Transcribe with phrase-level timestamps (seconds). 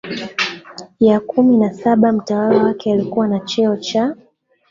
[0.99, 4.15] Ya kumi na Saba Mtawala wake alikuwa na cheo cha